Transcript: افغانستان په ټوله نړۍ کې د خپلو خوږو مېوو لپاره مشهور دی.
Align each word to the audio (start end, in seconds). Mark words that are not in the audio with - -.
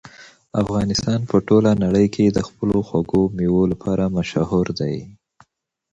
افغانستان 0.63 1.19
په 1.29 1.35
ټوله 1.47 1.71
نړۍ 1.83 2.07
کې 2.15 2.25
د 2.27 2.39
خپلو 2.47 2.77
خوږو 2.87 3.21
مېوو 3.35 3.63
لپاره 3.71 4.13
مشهور 4.17 4.67
دی. 4.79 4.95